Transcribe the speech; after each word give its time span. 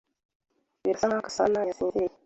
Birasa 0.83 1.05
nkaho 1.07 1.23
Gasanayasinziriye. 1.27 2.13